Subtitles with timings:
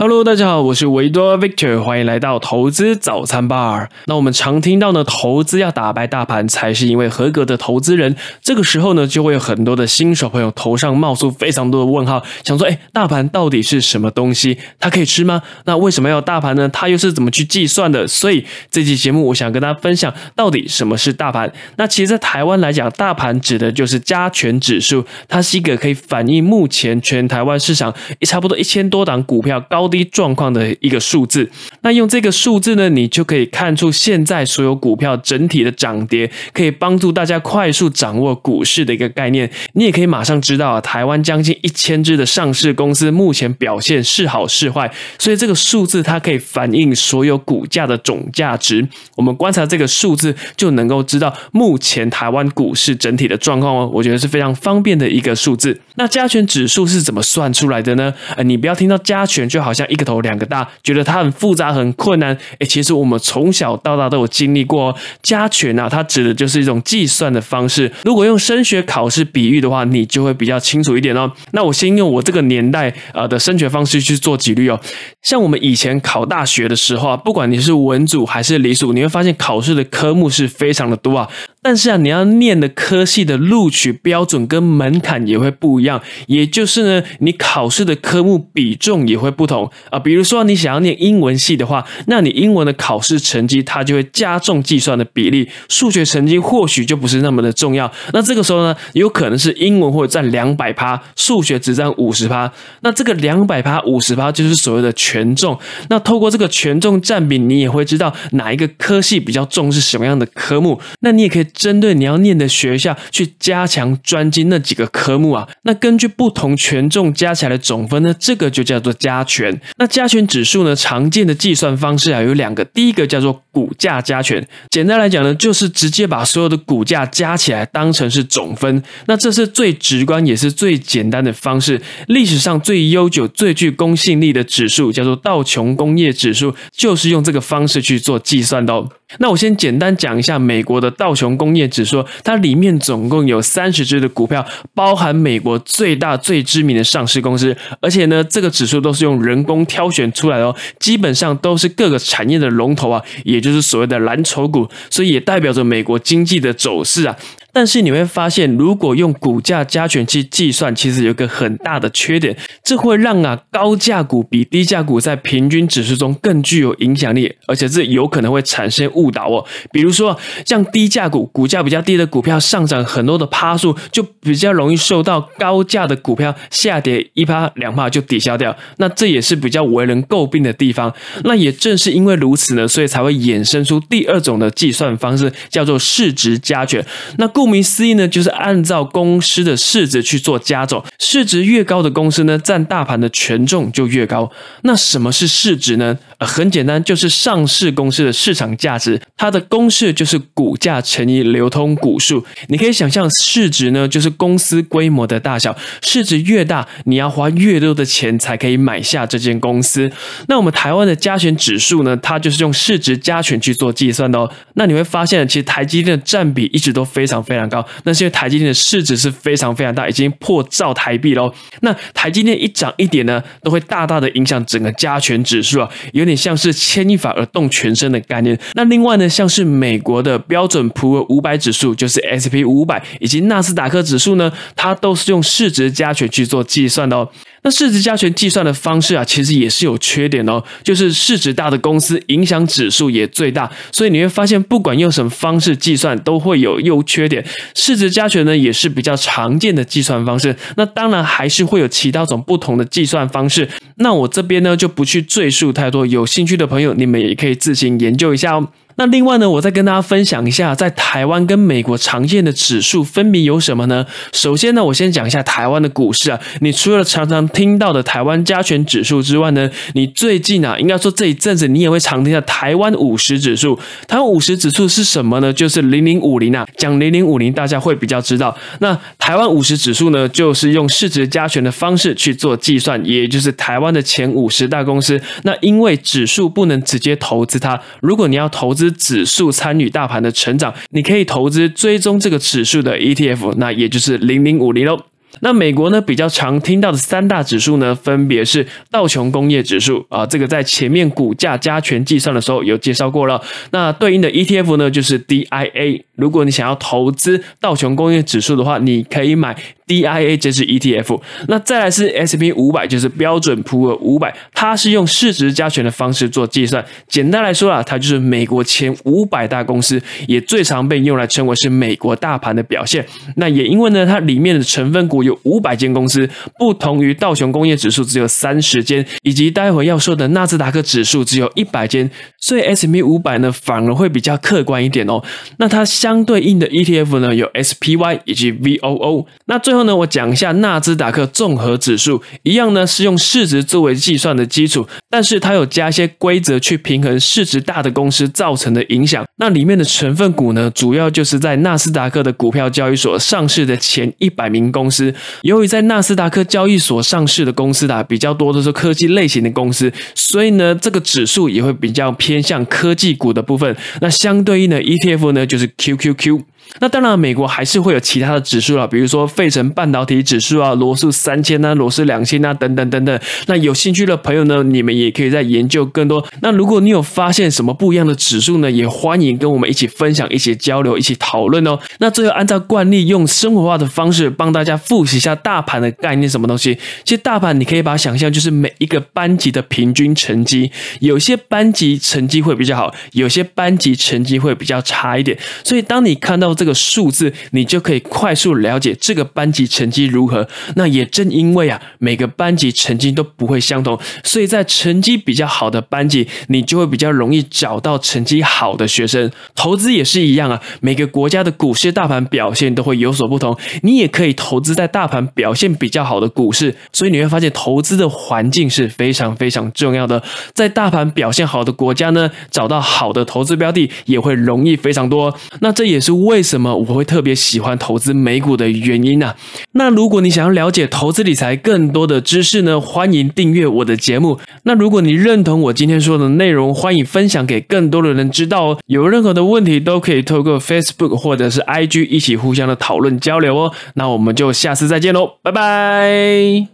[0.00, 3.88] Hello，大家好，我是维多 Victor，欢迎来到投资早餐 bar。
[4.04, 8.14] 那我们常听到呢，投资要打败大盘才是因为合格的投资人。
[8.40, 14.56] 这个时候呢，就会有很多的新手朋友头上冒出非常多的问号，想说：哎，大盘到底是什么东西？
[14.78, 15.42] 它可以吃吗？
[15.64, 16.68] 那为什么要大盘呢？
[16.68, 18.06] 它又是怎么去计算的？
[18.06, 21.52] 所以这期节目我想跟大家分享，到底什么是大盘？
[21.76, 29.87] 那其实，在台湾来讲，大盘指的就是加权指数，它是一个可以反映目前全台湾市场差不多一千多档股票高。
[29.88, 31.50] 低状况的一个数字，
[31.80, 39.50] 那用这个数字呢，你就可以看出现在所有股票整体的涨跌，可以帮助大家快速掌握股市的一个概念。
[39.72, 44.92] 你也可以马上知道啊，台湾将近一千只的上市公司目前表现是好是坏。
[45.18, 48.86] 所以这个数字它可以反映所有股价的总价值。
[49.16, 53.90] 我们观察这个数字，就能够知道目前台湾股市整体的状况哦。
[53.92, 55.80] 我觉得是非常方便的一个数字。
[55.96, 58.12] 那加权指数是怎么算出来的呢？
[58.36, 59.77] 呃，你不要听到加权就好像。
[59.78, 62.36] 像一个头两个大，觉得它很复杂很困难。
[62.58, 67.90] 哎，其实我们从小到大都有经历过加权啊，它指的就是一种计算的方式。
[68.04, 71.30] 如果用升学考试比喻的话，你就会比较清楚一点哦。
[71.52, 74.80] 那我先用我这个年代呃的升学方式去做举例哦。
[75.22, 81.28] 像我们以前考大学的时候啊，不管你是文组还是理组，你会发现考试的科目是非常的多啊。
[81.68, 89.98] 但是啊，你要念的科系的录取标准跟门槛也会不一样，也就是呢，你考试的科目比重也会不同啊。
[89.98, 97.92] 比如说，你想要念英文系的话，那你英文的考试成绩它就会加重计算的比例，数学成绩或许就不是那么的重要。
[98.14, 102.50] 那这个时候呢，有可能是英文或者占两百趴，数学只占五十趴。
[102.80, 105.58] 那这个两百趴、五十趴就是所谓的权重。
[105.90, 110.80] 那透过这个权重占比，你也会知道哪一个科系比较重视什么样的科目。
[111.00, 111.46] 那你也可以。
[111.58, 119.60] 针对你要念的学校去加强专精那几个科目啊，那根据不同权重加起来的总分呢，这个就叫做加权。
[119.76, 128.80] 那加权指数呢，常见的计算方式啊有两个，第一个叫做股价加权，简单来讲呢，就是直接把所有的股价加起来当成是总分。
[129.06, 131.82] 那这是最直观也是最简单的方式。
[132.06, 138.72] 历史上最悠久、最具公信力的指数叫做道琼工业指数，就是用这个方式去做计算的。
[138.72, 138.88] 哦。
[139.18, 157.16] 那我先简单讲一下美国的道琼工业指数，它里面总共有三十只的股票，包含美国最大最知名的上市公司，而且呢，这个指数都是用人工挑选出来的哦，基本上都是各个产业的龙头啊，也就是所谓的蓝筹股，所以也代表着美国经济的走势啊。
[157.58, 169.44] 但是你会发现，如果用股价加权去计算，其实有个很大的缺点，这会让啊高价股比低价股在平均指数中更具有影响力，而且这有可能会产生误导哦。
[169.72, 178.56] 比如说，像低价股，股价比较低的股票上涨很多的趴数，就比较容易受到高价的股票下跌一趴两趴就抵消掉。
[178.76, 180.94] 那这也是比较为人诟病的地方。
[181.24, 186.86] 那也正是因为如此呢，所以才会衍生出第二种的计算方式，叫做市值加权。
[187.16, 194.30] 那故顾名思义呢，就是按照公司的市值去做加总，市值越高的公司呢，占大盘的权重就越高。
[194.62, 195.98] 那什么是市值呢？
[196.20, 202.24] 很简单，就是上市公司的市场价值，它的公式就是股价乘以流通股数。
[202.48, 209.90] 你可以想象，市值呢就是公司规模的大小，市值越大，你要花越多的钱才可以买下这间公司。
[210.28, 214.30] 那我们台湾的加权指数呢，它就是用市值加权去做计算的哦。
[214.54, 217.48] 那你会发现，其实台积电的占比一直都非常非常。
[217.48, 221.32] 高，那是因为台积电的市值是非常非常大，已经破兆台币喽。
[221.62, 228.38] 那台积电一涨一点呢，都会大大的影响整个加权指数啊，有有点像是牵一发而动全身的概念。
[228.54, 237.06] 那另外呢，像是美国的标准普尔五百指数，就是 S P 五百，以及纳斯达克指数呢，它都是用市值加权去做计算的哦。
[237.42, 247.24] 那市值加权计算的方式啊，其实也是有缺点哦，就是市值大的公司影响指数也最大，所以你会发现，不管用什么方式计算，都会有优缺点。
[247.54, 250.34] 市值加权呢，也是比较常见的计算方式。
[250.56, 253.48] 那当然还是会有其他种不同的计算方式。
[253.76, 258.48] 那我这边呢，就不去赘述太多，有兴趣的朋友，你们也可以自行研究一下哦。
[258.78, 263.84] 那另外呢，我再跟大家分享一下，在台湾跟美国常见的指数分别有什么呢？
[264.12, 266.20] 首先呢，我先讲一下台湾的股市啊。
[266.40, 273.58] 你除了常常听到的台湾加权指数之外呢，你最近啊，应该说这一阵子你也会常听到台湾五十指数。
[273.88, 275.32] 台湾五十指数是什么呢？
[275.32, 276.46] 就是零零五零啊。
[276.56, 278.36] 讲零零五零，大家会比较知道。
[278.60, 285.00] 那台湾五十指数呢，就是用市值加权的方式去做计算，也就是台湾的前五十大公司。
[285.24, 288.67] 那因为指数不能直接投资它，如果你要投资。
[288.70, 294.80] 指数参与大盘的成长，你可以投资追踪这个指数的 ETF，那也就是零零五零喽。
[295.20, 303.20] 那美国呢比较常听到的三大指数呢，分别是道琼工业指数啊，这个在前面股价加权计算的时候有介绍过了。
[303.50, 305.82] 那对应的 ETF 呢就是 DIA。
[305.96, 309.36] 如果你想要投资道琼工业指数的话，你可以买。
[309.68, 316.64] DIA 这支 ETF，那再来是 SP 五百，就是标准普尔五百，它是用市值加权的方式做计算。
[316.88, 322.84] 简单来说啊，它就是美国前五百大公司，也最常被用来称为是美国大盘的表现。
[323.16, 335.02] 那也因为呢，它里面的成分股有五百间公司，不同于道琼工业指数只有三十间，以及待会要说的纳斯达克指数只有一百间，所以 SP 五百呢反而会比较客观一点哦。
[335.36, 339.06] 那它相对应的 ETF 呢有 SPY 以及 VOO。
[339.26, 339.57] 那最后。
[339.58, 349.04] 后呢，我讲一下纳斯达克综合指数，一样呢是用市值作为计算的基础，但是它有加一些规则去平衡市值大的公司造成的影响。
[349.16, 354.94] 那里面的成分股呢，主要就是在纳斯达克的股票交易所上市的前一百名公司。
[355.22, 363.56] 由于在纳斯达克交易所上市的公司啊，比较多都是科技类型的公司，所以呢，这个指数也会比较偏向科技股的部分。
[363.80, 366.20] 那相对应的 ETF 呢，就是 QQQ。
[366.60, 373.00] 那当然，美国还是会有其他的指数了，比如说费城半导体指数啊、罗素三千啊、罗素两千啊等等等等。
[373.26, 376.04] 那有兴趣的朋友呢，你们也可以再研究更多。
[376.22, 381.58] 那如果你有发现什么不一样的指数呢，也欢迎跟我们一起分享、一起交流、一起讨论哦。
[381.78, 386.58] 那最后按照惯例，用生活化的方式帮大家复习一下大盘的概念，什么东西？
[386.84, 390.50] 其实大盘你可以把它想象就是每一个班级的平均成绩，
[390.80, 395.16] 有些班级成绩会比较好，有些班级成绩会比较差一点。
[395.44, 400.28] 所以当你看到这个数字，你就可以快速了解这个班级成绩如何。
[400.56, 409.10] 那也正因为啊，每个班级成绩都不会相同，所以在成绩比较好的班级，你就会比较容易找到成绩好的学生。
[409.34, 413.36] 投资也是一样啊，每个国家的股市大盘表现都会有所不同。
[413.62, 420.02] 你也可以投资在大盘表现比较好的股市，所以你会发现投资的环境是非常非常重要的。
[420.34, 425.14] 在大盘表现好的国家呢，找到好的投资标的也会容易非常多。
[425.40, 429.14] 那这也是为为什么我会特别喜欢投资美股的原因呢？
[429.52, 434.18] 那如果你想要了解投资理财更多的知识呢，欢迎订阅我的节目。
[434.42, 438.58] 那如果你认同我今天说的内容，欢迎分享给更多的人知道哦。
[438.66, 443.52] 有任何的问题都可以透过 Facebook 或者是 IG 一起互相的讨论交流哦。
[443.74, 446.48] 那我们就下次再见喽，拜拜。